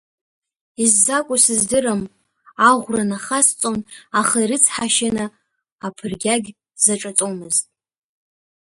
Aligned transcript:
Иззакәу 0.83 1.37
сыздырам, 1.43 2.01
аӷәра 2.67 3.03
нахасҵон, 3.09 3.79
аха 4.19 4.37
ирыцҳашьаны 4.43 5.25
аԥыргьагь 5.85 6.49
сзаҿаҵомызт. 6.79 7.65